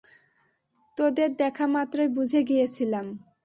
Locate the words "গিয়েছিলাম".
2.43-3.05